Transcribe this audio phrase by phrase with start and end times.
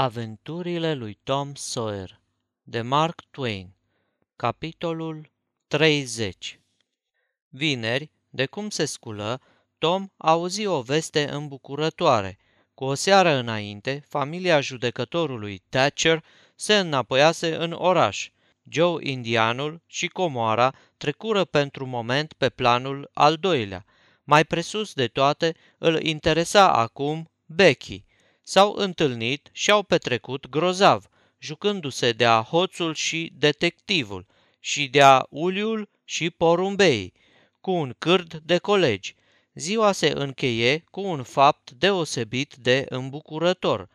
[0.00, 2.20] Aventurile lui Tom Sawyer
[2.62, 3.74] de Mark Twain
[4.36, 5.30] Capitolul
[5.66, 6.60] 30
[7.48, 9.40] Vineri, de cum se sculă,
[9.78, 12.38] Tom auzi o veste îmbucurătoare.
[12.74, 16.24] Cu o seară înainte, familia judecătorului Thatcher
[16.54, 18.30] se înapoiase în oraș.
[18.70, 23.84] Joe Indianul și Comoara trecură pentru moment pe planul al doilea.
[24.24, 28.04] Mai presus de toate, îl interesa acum Becky–
[28.48, 31.08] s-au întâlnit și au petrecut grozav,
[31.38, 34.26] jucându-se de-a hoțul și detectivul,
[34.60, 37.12] și de-a uliul și porumbei,
[37.60, 39.14] cu un cârd de colegi.
[39.54, 43.88] Ziua se încheie cu un fapt deosebit de îmbucurător.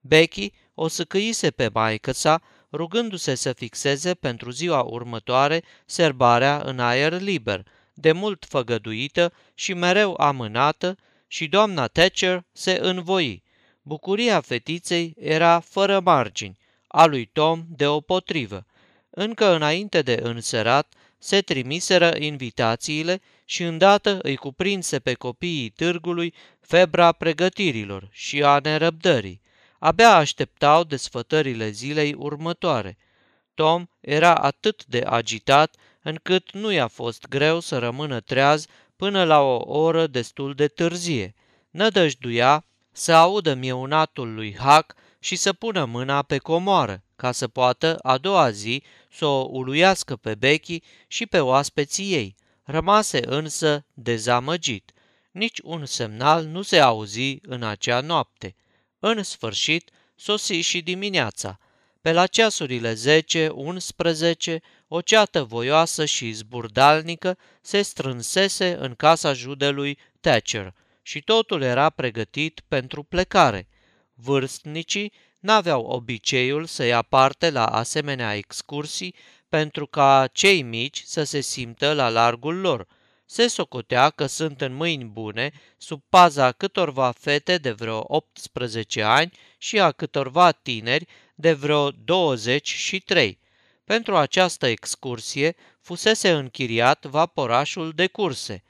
[0.00, 7.20] Becky o săcăise pe maică sa, rugându-se să fixeze pentru ziua următoare serbarea în aer
[7.20, 13.46] liber, de mult făgăduită și mereu amânată, și doamna Thatcher se învoi.
[13.88, 18.66] Bucuria fetiței era fără margini, a lui Tom deopotrivă.
[19.10, 27.12] Încă înainte de înserat, se trimiseră invitațiile și îndată îi cuprinse pe copiii târgului febra
[27.12, 29.40] pregătirilor și a nerăbdării.
[29.78, 32.98] Abia așteptau desfătările zilei următoare.
[33.54, 38.66] Tom era atât de agitat încât nu i-a fost greu să rămână treaz
[38.96, 41.34] până la o oră destul de târzie.
[41.70, 42.62] Nădăjduia
[42.98, 48.18] să audă mieunatul lui Hac și să pună mâna pe comoară, ca să poată a
[48.18, 52.34] doua zi să o uluiască pe Becky și pe oaspeții ei.
[52.62, 54.92] Rămase însă dezamăgit.
[55.30, 58.54] Nici un semnal nu se auzi în acea noapte.
[58.98, 61.58] În sfârșit, sosi și dimineața.
[62.00, 64.56] Pe la ceasurile 10-11,
[64.88, 70.74] o ceată voioasă și zburdalnică se strânsese în casa judelui Thatcher–
[71.08, 73.68] și totul era pregătit pentru plecare.
[74.14, 79.14] Vârstnicii n-aveau obiceiul să ia parte la asemenea excursii
[79.48, 82.86] pentru ca cei mici să se simtă la largul lor.
[83.26, 89.32] Se socotea că sunt în mâini bune, sub paza câtorva fete de vreo 18 ani
[89.58, 93.38] și a câtorva tineri de vreo 23.
[93.84, 98.62] Pentru această excursie fusese închiriat vaporașul de curse–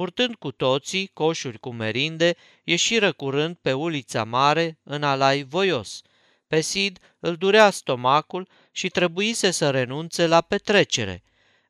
[0.00, 6.02] Purtând cu toții coșuri cu merinde, ieșiră curând pe ulița mare în alai voios.
[6.46, 11.22] Pe Sid îl durea stomacul și trebuise să renunțe la petrecere.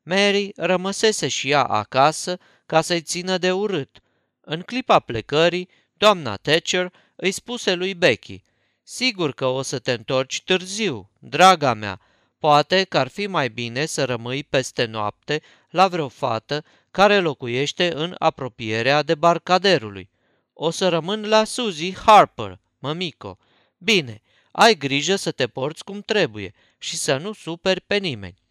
[0.03, 3.99] Mary rămăsese și ea acasă ca să-i țină de urât.
[4.41, 8.43] În clipa plecării, doamna Thatcher îi spuse lui Becky,
[8.83, 11.99] Sigur că o să te întorci târziu, draga mea,
[12.39, 17.93] poate că ar fi mai bine să rămâi peste noapte la vreo fată care locuiește
[17.93, 20.09] în apropierea debarcaderului.
[20.53, 23.37] O să rămân la Suzy Harper, mămico.
[23.77, 24.21] Bine,
[24.51, 28.41] ai grijă să te porți cum trebuie și să nu superi pe nimeni.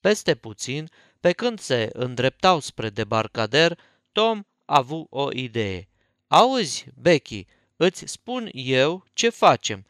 [0.00, 3.78] Peste puțin, pe când se îndreptau spre debarcader,
[4.12, 5.88] Tom a avut o idee.
[6.28, 9.86] Auzi, Becky, îți spun eu ce facem.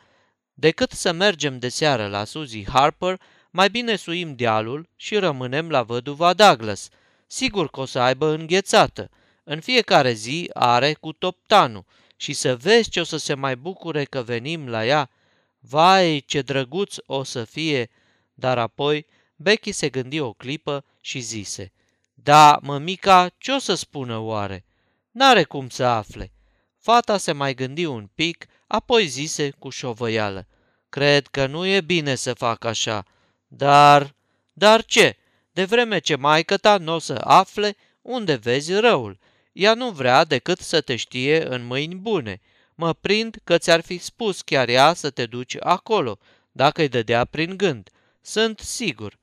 [0.54, 3.20] Decât să mergem de seară la Suzy Harper,
[3.50, 6.88] mai bine suim dealul și rămânem la văduva Douglas–
[7.26, 9.10] sigur că o să aibă înghețată.
[9.44, 11.84] În fiecare zi are cu toptanul
[12.16, 15.10] și să vezi ce o să se mai bucure că venim la ea.
[15.58, 17.90] Vai, ce drăguț o să fie!
[18.34, 19.06] Dar apoi
[19.36, 21.72] Becky se gândi o clipă și zise,
[22.14, 24.64] Da, mămica, ce o să spună oare?
[25.10, 26.32] N-are cum să afle.
[26.78, 30.46] Fata se mai gândi un pic, apoi zise cu șovăială,
[30.88, 33.04] Cred că nu e bine să fac așa,
[33.46, 34.14] dar...
[34.52, 35.16] Dar ce?
[35.56, 39.18] De vreme ce maică ta nu o să afle unde vezi răul.
[39.52, 42.40] Ea nu vrea decât să te știe în mâini bune.
[42.74, 46.18] Mă prind că ți-ar fi spus chiar ea să te duci acolo,
[46.52, 47.90] dacă îi dădea prin gând.
[48.20, 49.18] Sunt sigur.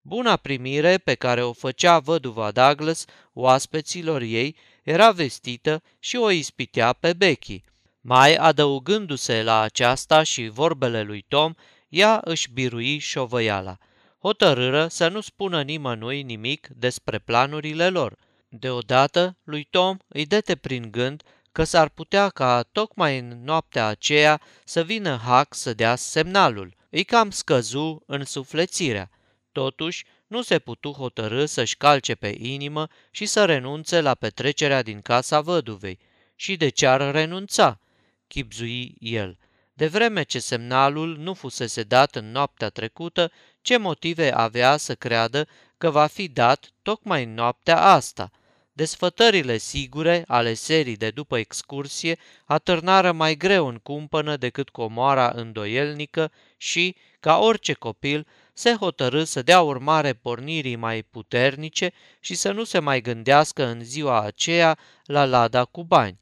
[0.00, 6.92] Buna primire pe care o făcea văduva Douglas oaspeților ei era vestită și o ispitea
[6.92, 7.62] pe Becky.
[8.00, 11.52] Mai adăugându-se la aceasta și vorbele lui Tom,
[11.88, 13.78] ea își birui șovăiala–
[14.24, 18.16] hotărâră să nu spună nimănui nimic despre planurile lor.
[18.48, 21.22] Deodată, lui Tom îi dete prin gând
[21.52, 26.74] că s-ar putea ca tocmai în noaptea aceea să vină Hack să dea semnalul.
[26.90, 29.10] Îi cam scăzu în suflețirea.
[29.52, 35.00] Totuși, nu se putu hotărâ să-și calce pe inimă și să renunțe la petrecerea din
[35.00, 35.98] casa văduvei.
[36.34, 37.80] Și de ce ar renunța?
[38.26, 39.38] Chipzui el.
[39.76, 43.30] De vreme ce semnalul nu fusese dat în noaptea trecută,
[43.62, 45.48] ce motive avea să creadă
[45.78, 48.30] că va fi dat tocmai în noaptea asta?
[48.72, 56.32] Desfătările sigure ale serii de după excursie atârnară mai greu în cumpănă decât comoara îndoielnică
[56.56, 62.64] și, ca orice copil, se hotărâ să dea urmare pornirii mai puternice și să nu
[62.64, 66.18] se mai gândească în ziua aceea la lada cu bani.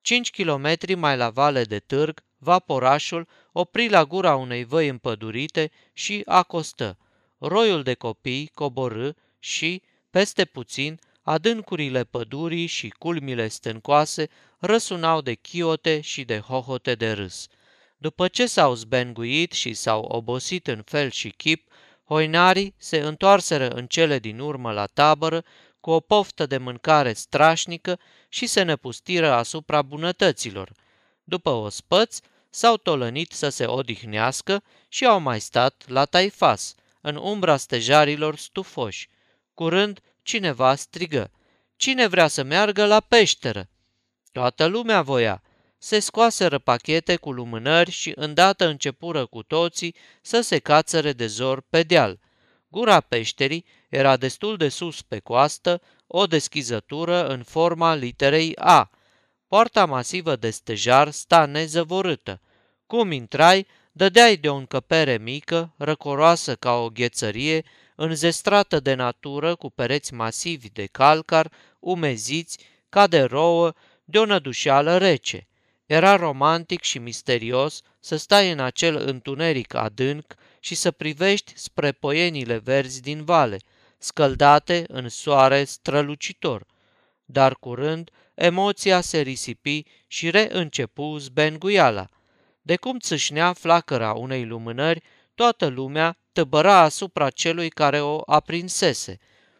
[0.00, 6.22] 5 km mai la vale de târg, vaporașul opri la gura unei văi împădurite și
[6.26, 6.98] acostă.
[7.38, 14.28] Roiul de copii coborâ și, peste puțin, adâncurile pădurii și culmile stâncoase
[14.58, 17.46] răsunau de chiote și de hohote de râs.
[17.96, 21.70] După ce s-au zbenguit și s-au obosit în fel și chip,
[22.04, 25.44] hoinarii se întoarseră în cele din urmă la tabără
[25.80, 27.98] cu o poftă de mâncare strașnică
[28.28, 30.72] și se năpustiră asupra bunătăților.
[31.24, 32.18] După o spăț,
[32.50, 36.74] s-au tolănit să se odihnească și au mai stat la taifas,
[37.06, 39.08] în umbra stejarilor stufoși.
[39.54, 41.30] Curând, cineva strigă,
[41.76, 43.68] Cine vrea să meargă la peșteră?
[44.32, 45.42] Toată lumea voia.
[45.78, 51.60] Se scoaseră pachete cu lumânări și îndată începură cu toții să se cațăre de zor
[51.70, 52.18] pe deal.
[52.68, 58.90] Gura peșterii era destul de sus pe coastă, o deschizătură în forma literei A.
[59.48, 62.40] Poarta masivă de stejar sta nezăvorâtă.
[62.86, 67.64] Cum intrai, dădeai de o încăpere mică, răcoroasă ca o ghețărie,
[67.94, 72.58] înzestrată de natură cu pereți masivi de calcar, umeziți,
[72.88, 73.72] ca de rouă,
[74.04, 75.48] de o nădușeală rece.
[75.86, 82.58] Era romantic și misterios să stai în acel întuneric adânc și să privești spre poienile
[82.58, 83.58] verzi din vale,
[83.98, 86.66] scăldate în soare strălucitor.
[87.24, 92.08] Dar curând, emoția se risipi și reîncepu zbenguiala.
[92.66, 95.02] De cum țâșnea flacăra unei lumânări,
[95.34, 99.18] toată lumea tăbăra asupra celui care o aprinsese.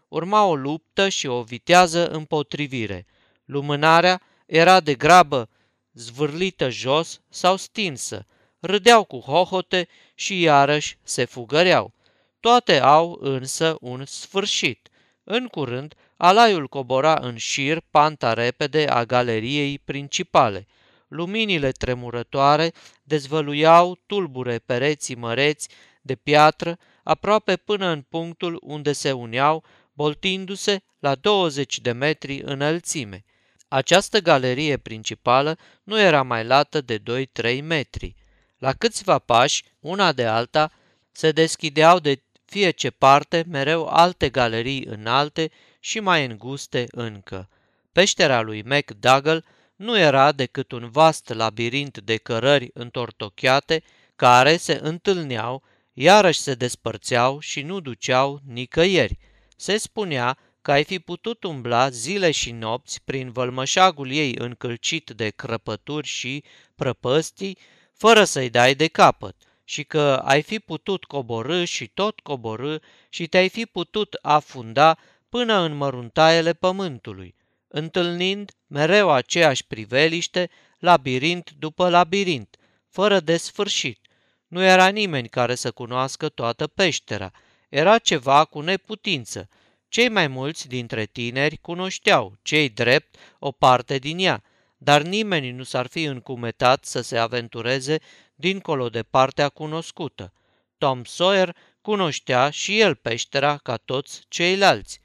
[0.08, 3.06] Urma o luptă și o vitează împotrivire.
[3.44, 5.49] Lumânarea era de grabă
[5.93, 8.26] zvârlită jos sau stinsă,
[8.61, 11.93] râdeau cu hohote și iarăși se fugăreau.
[12.41, 14.88] Toate au însă un sfârșit.
[15.25, 20.67] În curând, alaiul cobora în șir panta repede a galeriei principale.
[21.08, 22.73] Luminile tremurătoare
[23.03, 25.69] dezvăluiau tulbure pereții măreți
[26.03, 33.25] de piatră aproape până în punctul unde se uneau, boltindu-se la 20 de metri înălțime.
[33.69, 37.03] Această galerie principală nu era mai lată de
[37.43, 38.14] 2-3 metri.
[38.58, 40.73] La câțiva pași, una de alta,
[41.12, 45.50] se deschideau de fie ce parte mereu alte galerii înalte
[45.81, 47.49] și mai înguste încă.
[47.93, 49.44] Peștera lui McDougall
[49.76, 53.82] nu era decât un vast labirint de cărări întortocheate
[54.17, 55.62] care se întâlneau,
[55.93, 59.19] iarăși se despărțeau și nu duceau nicăieri.
[59.56, 65.28] Se spunea că ai fi putut umbla zile și nopți prin vălmășagul ei încălcit de
[65.31, 66.44] crăpături și
[66.75, 67.58] prăpăstii,
[67.93, 72.76] fără să-i dai de capăt, și că ai fi putut coborâ și tot coborâ
[73.08, 74.99] și te-ai fi putut afunda
[75.29, 77.34] până în măruntaiele pământului,
[77.68, 82.56] întâlnind mereu aceeași priveliște, labirint după labirint,
[82.88, 84.00] fără de sfârșit.
[84.46, 87.31] Nu era nimeni care să cunoască toată peștera,
[87.69, 89.48] era ceva cu neputință,
[89.88, 94.43] cei mai mulți dintre tineri cunoșteau, cei drept, o parte din ea,
[94.76, 97.98] dar nimeni nu s-ar fi încumetat să se aventureze
[98.34, 100.32] dincolo de partea cunoscută.
[100.79, 105.00] Tom Sawyer cunoștea și el peștera ca toți ceilalți.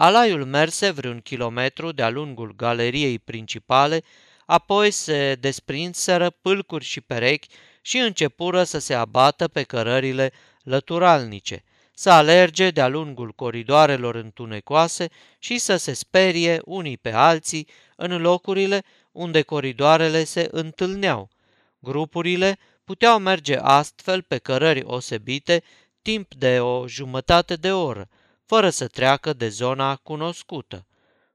[0.00, 4.02] Alaiul merse vreun kilometru de-a lungul galeriei principale,
[4.46, 7.48] apoi se desprinseră pâlcuri și perechi
[7.80, 11.64] și începură să se abată pe cărările lăturalnice–
[11.98, 18.82] să alerge de-a lungul coridoarelor întunecoase și să se sperie unii pe alții în locurile
[19.12, 21.28] unde coridoarele se întâlneau.
[21.78, 25.62] Grupurile puteau merge astfel pe cărări osebite
[26.02, 28.08] timp de o jumătate de oră,
[28.48, 30.86] fără să treacă de zona cunoscută.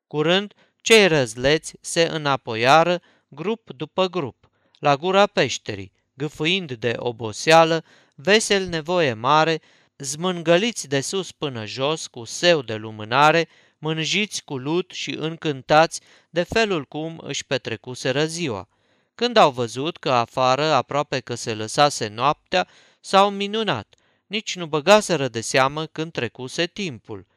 [0.08, 7.84] Curând, cei răzleți se înapoiară grup după grup, la gura peșterii, gâfâind de oboseală,
[8.16, 9.62] vesel nevoie mare
[9.98, 16.44] zmângăliți de sus până jos cu seu de lumânare, mânjiți cu lut și încântați de
[16.44, 18.68] felul cum își petrecuseră ziua.
[19.16, 22.68] Când au văzut că afară aproape că se lăsase noaptea,
[23.00, 23.96] s-au minunat.
[24.34, 27.28] Nici nu băgaseră de seamă când trecuse timpul.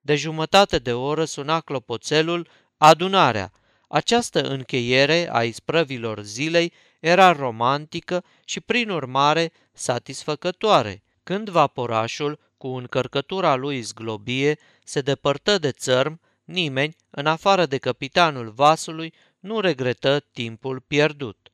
[0.00, 3.52] De jumătate de oră suna clopoțelul adunarea.
[3.88, 11.02] Această încheiere a isprăvilor zilei era romantică și, prin urmare, satisfăcătoare.
[11.22, 18.50] Când vaporașul, cu încărcătura lui zglobie, se depărtă de țărm, nimeni, în afară de capitanul
[18.50, 21.52] vasului, nu regretă timpul pierdut.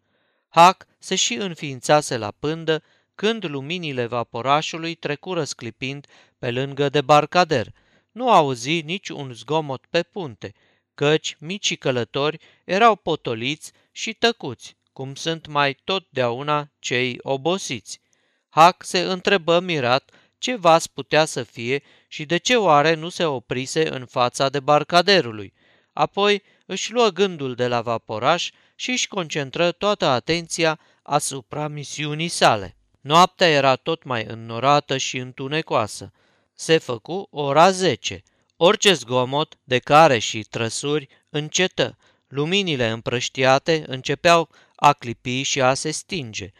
[0.49, 2.83] Hac se și înființase la pândă
[3.21, 6.07] când luminile vaporașului trecură sclipind
[6.39, 7.73] pe lângă debarcader.
[8.12, 10.55] Nu auzi nici un zgomot pe punte,
[10.95, 18.00] căci micii călători erau potoliți și tăcuți, cum sunt mai totdeauna cei obosiți.
[18.49, 23.25] Hac se întrebă mirat ce vas putea să fie și de ce oare nu se
[23.25, 25.53] oprise în fața debarcaderului.
[25.93, 32.75] Apoi își luă gândul de la vaporaș și își concentră toată atenția asupra misiunii sale.
[33.00, 36.12] Noaptea era tot mai înnorată și întunecoasă.
[36.54, 38.23] Se făcu ora zece.
[38.57, 41.97] Orice zgomot de care și trăsuri încetă.
[42.28, 46.50] Luminile împrăștiate începeau a clipi și a se stinge.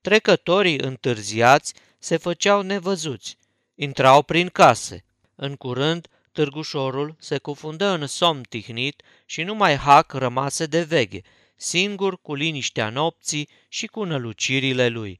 [0.00, 3.36] Trecătorii întârziați se făceau nevăzuți.
[3.74, 5.04] Intrau prin case.
[5.34, 11.20] În curând, târgușorul se cufundă în somn tihnit și numai Hac rămase de veghe,
[11.56, 15.18] singur cu liniștea nopții și cu nălucirile lui.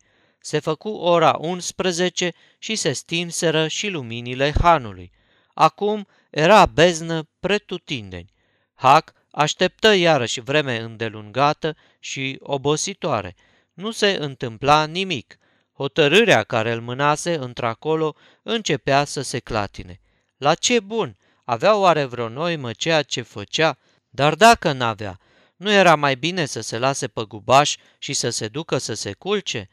[0.48, 5.12] Se făcu ora 11 și se stinseră și luminile hanului.
[5.54, 8.32] Acum era beznă pretutindeni.
[8.74, 13.34] Hac așteptă iarăși vreme îndelungată și obositoare.
[13.72, 15.38] Nu se întâmpla nimic.
[15.72, 20.00] Hotărârea care îl mânase într-acolo începea să se clatine.
[20.36, 21.16] La ce bun?
[21.44, 23.78] Avea oare vreo noimă ceea ce făcea?
[24.08, 25.18] Dar dacă n-avea,
[25.56, 29.12] nu era mai bine să se lase pe gubaș și să se ducă să se
[29.12, 29.68] culce?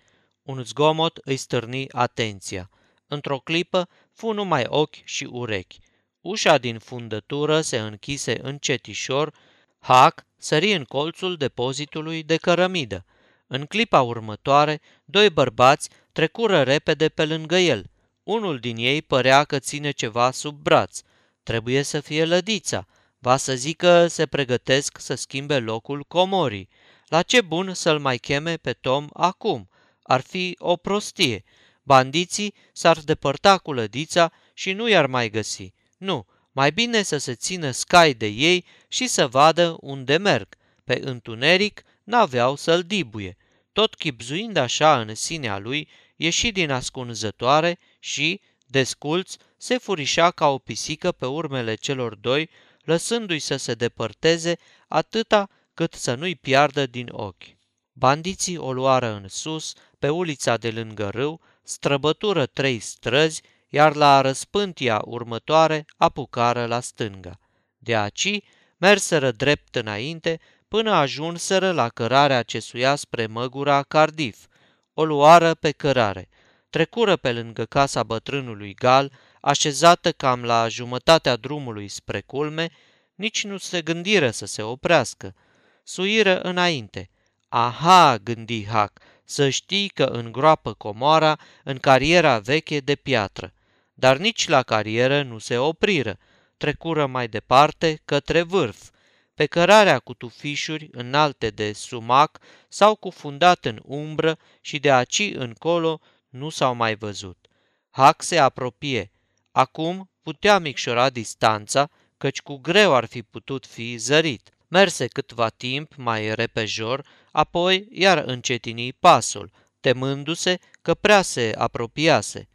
[0.46, 2.70] Un zgomot îi stârni atenția.
[3.08, 5.80] Într-o clipă fu numai ochi și urechi.
[6.22, 9.34] Ușa din fundătură se închise încetișor,
[9.80, 13.06] Hac sări în colțul depozitului de cărămidă.
[13.48, 17.90] În clipa următoare, doi bărbați trecură repede pe lângă el.
[18.24, 21.02] Unul din ei părea că ține ceva sub braț.
[21.44, 22.88] Trebuie să fie lădița.
[23.20, 26.70] Va să zică se pregătesc să schimbe locul comorii.
[27.08, 29.70] La ce bun să-l mai cheme pe Tom acum?
[30.08, 31.44] Ar fi o prostie.
[31.84, 35.74] Bandiții s-ar depărta cu lădița și nu i-ar mai găsi.
[35.98, 40.56] Nu, mai bine să se țină scai de ei și să vadă unde merg.
[40.84, 43.38] Pe întuneric n-aveau să-l dibuie.
[43.74, 50.58] Tot chipzuind așa în sinea lui, ieși din ascunzătoare și, desculț, se furișa ca o
[50.58, 52.50] pisică pe urmele celor doi,
[52.82, 54.58] lăsându-i să se depărteze
[54.88, 57.55] atâta cât să nu-i piardă din ochi.
[57.98, 64.22] Bandiții o luară în sus, pe ulița de lângă râu, străbătură trei străzi, iar la
[64.22, 67.40] răspântia următoare apucară la stânga.
[67.78, 68.44] De aici
[68.78, 74.46] merseră drept înainte până ajunseră la cărarea ce suia spre măgura Cardiff.
[74.94, 76.30] O luară pe cărare.
[76.70, 79.12] Trecură pe lângă casa bătrânului Gal,
[79.42, 82.70] așezată cam la jumătatea drumului spre culme,
[83.16, 85.36] nici nu se gândiră să se oprească.
[85.84, 87.10] Suiră înainte.
[87.58, 93.54] Aha, gândi Hac, să știi că îngroapă comoara în cariera veche de piatră.
[93.94, 96.18] Dar nici la carieră nu se opriră,
[96.58, 98.90] trecură mai departe către vârf.
[99.34, 106.00] Pe cărarea cu tufișuri înalte de sumac s-au cufundat în umbră și de aci încolo
[106.30, 107.48] nu s-au mai văzut.
[107.90, 109.12] Hac se apropie.
[109.52, 114.55] Acum putea micșora distanța, căci cu greu ar fi putut fi zărit.
[114.68, 122.50] Merse câtva timp mai repejor, apoi iar încetini pasul, temându-se că prea se apropiase.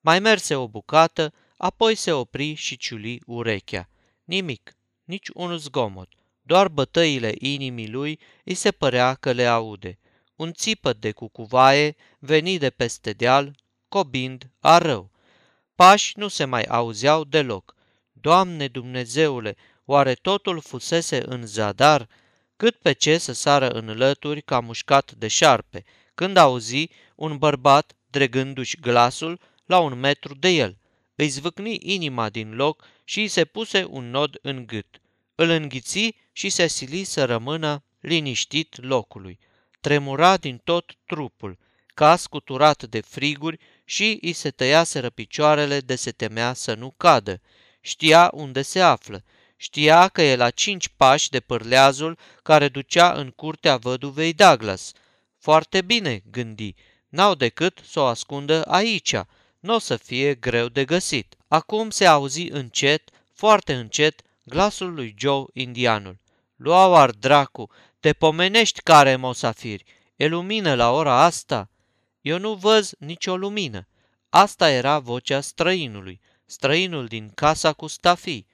[0.00, 3.88] Mai merse o bucată, apoi se opri și ciuli urechea.
[4.24, 6.08] Nimic, nici un zgomot,
[6.42, 9.98] doar bătăile inimii lui îi se părea că le aude.
[10.36, 13.56] Un țipăt de cucuvaie veni de peste deal,
[13.88, 15.10] cobind a rău.
[15.74, 17.74] Pași nu se mai auzeau deloc.
[18.12, 19.56] Doamne Dumnezeule,
[19.92, 22.08] oare totul fusese în zadar?
[22.56, 25.84] Cât pe ce să sară în lături ca mușcat de șarpe,
[26.14, 30.76] când auzi un bărbat, dregându-și glasul, la un metru de el.
[31.14, 35.00] Îi zvâcni inima din loc și îi se puse un nod în gât.
[35.34, 39.38] Îl înghiți și se sili să rămână liniștit locului.
[39.80, 46.10] Tremura din tot trupul, ca scuturat de friguri și îi se tăiaseră picioarele de se
[46.10, 47.40] temea să nu cadă.
[47.80, 49.24] Știa unde se află.
[49.62, 54.92] Știa că e la cinci pași de pârleazul care ducea în curtea văduvei Douglas.
[55.38, 56.74] Foarte bine, gândi,
[57.08, 59.14] n-au decât să o ascundă aici,
[59.60, 61.34] nu o să fie greu de găsit.
[61.48, 66.18] Acum se auzi încet, foarte încet, glasul lui Joe indianul.
[66.56, 69.84] Luau ar dracu, te pomenești care mosafiri,
[70.16, 71.70] e lumină la ora asta?
[72.20, 73.88] Eu nu văz nicio lumină.
[74.28, 78.50] Asta era vocea străinului, străinul din casa cu stafii.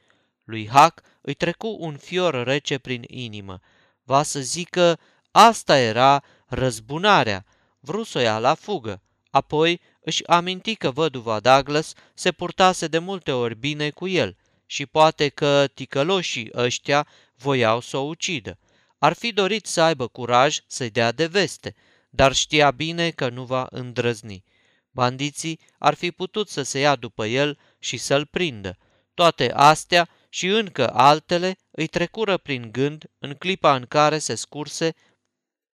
[0.49, 3.61] Lui Hac îi trecu un fior rece prin inimă.
[4.03, 4.99] Va să zică,
[5.31, 7.45] asta era răzbunarea.
[7.81, 9.03] Vrut să o ia la fugă.
[9.31, 14.37] Apoi își aminti că văduva Douglas se purtase de multe ori bine cu el
[14.67, 18.59] și poate că ticăloșii ăștia voiau să o ucidă.
[18.99, 21.75] Ar fi dorit să aibă curaj să-i dea de veste,
[22.11, 24.45] dar știa bine că nu va îndrăzni.
[24.91, 28.79] Bandiții ar fi putut să se ia după el și să-l prindă.
[29.15, 34.95] Toate astea și încă altele îi trecură prin gând în clipa în care se scurse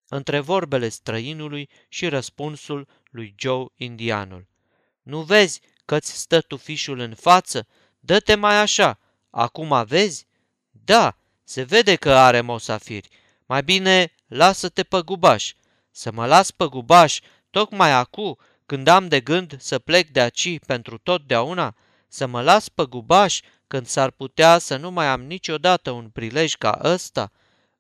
[0.09, 4.47] între vorbele străinului și răspunsul lui Joe indianul.
[5.03, 7.67] Nu vezi că-ți stă tufișul în față?
[8.01, 8.99] Dă-te mai așa.
[9.31, 10.27] Acum vezi?
[10.71, 13.09] Da, se vede că are mosafiri.
[13.47, 15.55] Mai bine lasă-te pe gubaș.
[15.91, 17.19] Să mă las pe gubaș
[17.51, 21.77] tocmai acum, când am de gând să plec de aici pentru totdeauna?
[22.15, 26.55] Să mă las pe gubaș când s-ar putea să nu mai am niciodată un prilej
[26.55, 27.33] ca ăsta?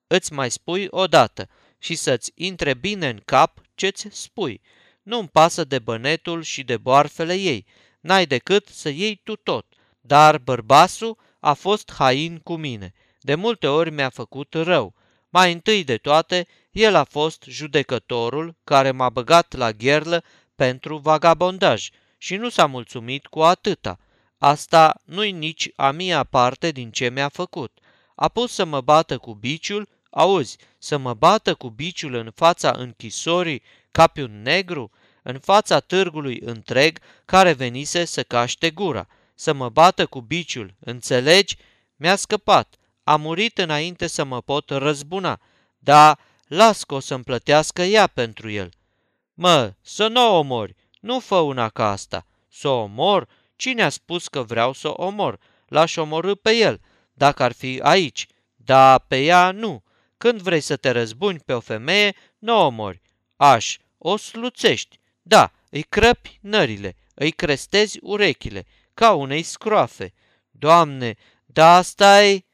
[0.07, 1.49] Îți mai spui odată
[1.79, 4.61] și să-ți intre bine în cap ce-ți spui.
[5.03, 7.67] Nu-mi pasă de bănetul și de boarfele ei,
[8.01, 9.67] n-ai decât să iei tu tot.
[10.01, 12.93] Dar bărbasul a fost hain cu mine.
[13.21, 14.95] De multe ori mi-a făcut rău.
[15.29, 20.25] Mai întâi de toate, el a fost judecătorul care m-a băgat la gherlă
[20.55, 21.89] pentru vagabondaj
[22.19, 23.99] și nu s-a mulțumit cu atâta.
[24.39, 27.79] Asta nu-i nici a mia parte din ce mi-a făcut.
[28.15, 32.75] A pus să mă bată cu biciul, auzi, să mă bată cu biciul în fața
[32.77, 34.91] închisorii ca pe un negru,
[35.23, 41.57] în fața târgului întreg care venise să caște gura, să mă bată cu biciul, înțelegi?
[41.97, 42.75] Mi-a scăpat,
[43.05, 45.41] a murit înainte să mă pot răzbuna,
[45.79, 48.71] dar las că o să-mi plătească ea pentru el.
[49.35, 52.27] Mă, să nu o omori, nu fă una ca asta.
[52.49, 53.29] Să o omor?
[53.57, 55.39] Cine a spus că vreau să o omor?
[55.67, 56.81] L-aș omorâ pe el,
[57.13, 59.83] dacă ar fi aici, dar pe ea nu.
[60.17, 63.01] Când vrei să te răzbuni pe o femeie, nu o omori.
[63.37, 64.99] Aș, o sluțești.
[65.23, 70.13] Da, îi crăpi nările, îi crestezi urechile, ca unei scroafe.
[70.51, 71.15] Doamne,
[71.45, 72.45] da asta e...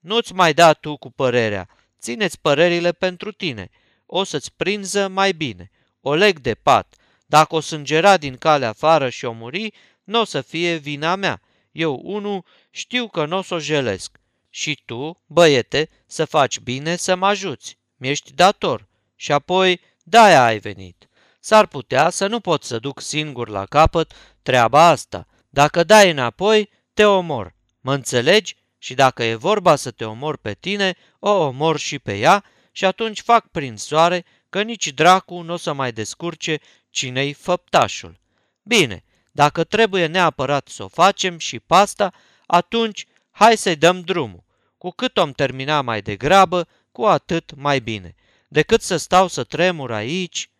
[0.00, 1.68] Nu-ți mai da tu cu părerea.
[2.00, 3.70] Țineți părerile pentru tine.
[4.06, 5.70] O să-ți prinză mai bine.
[6.00, 6.94] O leg de pat.
[7.26, 9.72] Dacă o sângera din cale afară și o muri,
[10.08, 11.42] nu o să fie vina mea.
[11.72, 14.20] Eu, unu, știu că nu o să o jelesc.
[14.50, 17.78] Și tu, băiete, să faci bine să mă ajuți.
[17.96, 18.88] Mi-ești dator.
[19.16, 21.08] Și apoi, de-aia ai venit.
[21.40, 25.26] S-ar putea să nu pot să duc singur la capăt treaba asta.
[25.48, 27.54] Dacă dai înapoi, te omor.
[27.80, 28.56] Mă înțelegi?
[28.78, 32.84] Și dacă e vorba să te omor pe tine, o omor și pe ea și
[32.84, 38.20] atunci fac prin soare că nici dracu nu o să mai descurce cine-i făptașul.
[38.62, 39.02] Bine,
[39.38, 42.12] dacă trebuie neapărat să o facem și pasta,
[42.46, 44.44] atunci hai să-i dăm drumul.
[44.78, 48.14] Cu cât om termina mai degrabă, cu atât mai bine.
[48.48, 50.50] Decât să stau să tremur aici.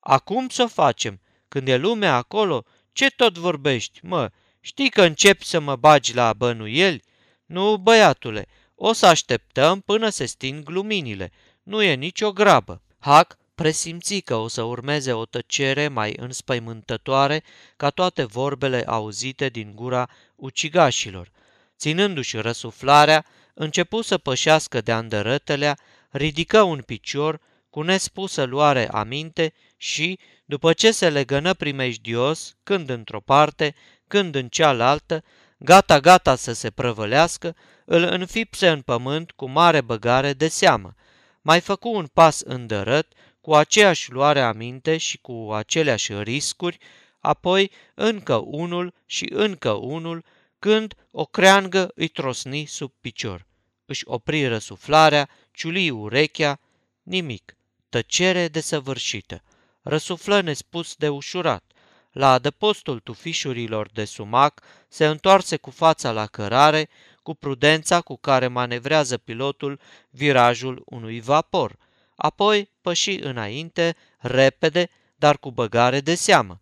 [0.00, 1.20] Acum să o facem.
[1.48, 4.30] Când e lumea acolo, ce tot vorbești, mă?
[4.60, 7.02] Știi că începi să mă bagi la bănuieli?
[7.46, 11.32] Nu, băiatule, o să așteptăm până se sting luminile.
[11.62, 12.82] Nu e nicio grabă.
[12.98, 17.42] Hac presimți că o să urmeze o tăcere mai înspăimântătoare
[17.76, 21.30] ca toate vorbele auzite din gura ucigașilor.
[21.78, 25.78] Ținându-și răsuflarea, începu să pășească de andărătelea,
[26.10, 27.40] ridică un picior
[27.70, 33.74] cu nespusă luare aminte și, după ce se legănă primejdios, când într-o parte,
[34.06, 35.24] când în cealaltă,
[35.58, 40.94] gata-gata să se prăvălească, îl înfipse în pământ cu mare băgare de seamă.
[41.42, 43.12] Mai făcu un pas îndărăt,
[43.48, 46.78] cu aceeași luare aminte și cu aceleași riscuri,
[47.18, 50.24] apoi încă unul și încă unul,
[50.58, 53.46] când o creangă îi trosni sub picior.
[53.86, 56.60] Își opri răsuflarea, ciuli urechea,
[57.02, 57.56] nimic,
[57.88, 59.42] tăcere desăvârșită.
[59.82, 61.64] Răsuflă nespus de ușurat.
[62.12, 66.88] La adăpostul tufișurilor de sumac se întoarse cu fața la cărare,
[67.22, 69.80] cu prudența cu care manevrează pilotul
[70.10, 71.86] virajul unui vapor.
[72.20, 76.60] Apoi păși înainte, repede, dar cu băgare de seamă.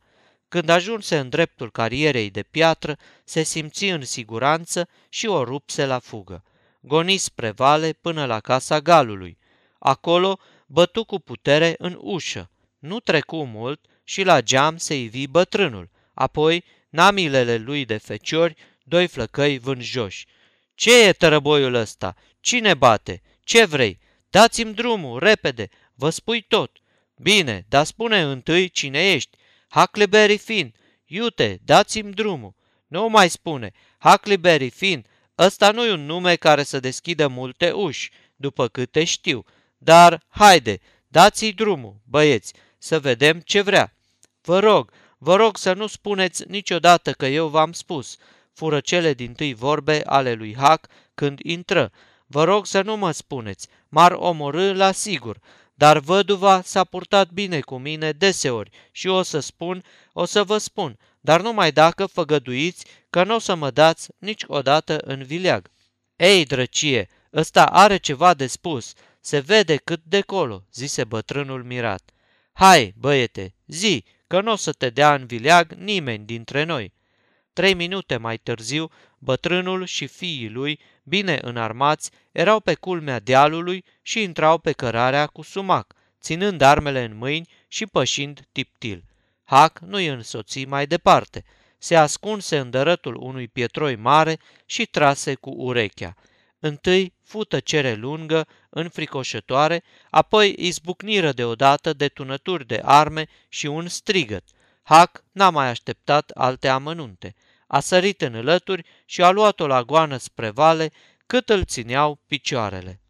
[0.48, 5.98] Când ajunse în dreptul carierei de piatră, se simți în siguranță și o rupse la
[5.98, 6.44] fugă.
[6.80, 9.38] goni spre vale până la casa galului.
[9.78, 12.50] Acolo bătu cu putere în ușă.
[12.78, 15.90] Nu trecu mult și la geam se ivi bătrânul.
[16.14, 20.26] Apoi, namilele lui de feciori, doi flăcăi vânjoși.
[20.74, 22.16] Ce e tărăboiul ăsta?
[22.40, 23.22] Cine bate?
[23.44, 23.98] Ce vrei?
[24.36, 26.70] Dați-mi drumul, repede, vă spui tot.
[27.16, 29.36] Bine, dar spune întâi cine ești.
[29.68, 32.54] Huckleberry Finn, iute, dați-mi drumul.
[32.86, 35.06] Nu mai spune, Huckleberry Finn,
[35.38, 39.44] ăsta nu e un nume care să deschidă multe uși, după câte știu.
[39.78, 43.94] Dar, haide, dați-i drumul, băieți, să vedem ce vrea.
[44.42, 48.16] Vă rog, vă rog să nu spuneți niciodată că eu v-am spus,
[48.52, 51.92] fură cele din tâi vorbe ale lui Hac când intră.
[52.26, 55.38] Vă rog să nu mă spuneți, m-ar omorâ la sigur,
[55.74, 60.58] dar văduva s-a purtat bine cu mine deseori și o să spun, o să vă
[60.58, 65.70] spun, dar numai dacă făgăduiți că nu o să mă dați niciodată în vileag.
[66.16, 72.10] Ei, drăcie, ăsta are ceva de spus, se vede cât de colo, zise bătrânul mirat.
[72.52, 76.92] Hai, băiete, zi, că nu o să te dea în vileag nimeni dintre noi.
[77.56, 84.22] Trei minute mai târziu, bătrânul și fiii lui, bine înarmați, erau pe culmea dealului și
[84.22, 89.04] intrau pe cărarea cu sumac, ținând armele în mâini și pășind tiptil.
[89.44, 91.44] Hac nu-i însoți mai departe.
[91.78, 96.14] Se ascunse în dărătul unui pietroi mare și trase cu urechea.
[96.58, 104.44] Întâi fu tăcere lungă, înfricoșătoare, apoi izbucniră deodată de tunături de arme și un strigăt.
[104.88, 107.34] Hac n-a mai așteptat alte amănunte.
[107.66, 110.92] A sărit în lături și a luat-o la goană spre vale
[111.26, 113.00] cât îl țineau picioarele.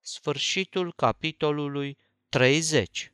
[0.00, 3.11] Sfârșitul capitolului 30